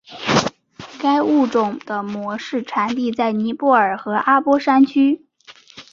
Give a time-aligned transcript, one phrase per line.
[0.99, 5.27] 该物种的模式产地在尼泊尔和阿波山区。